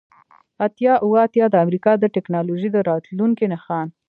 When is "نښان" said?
3.53-3.87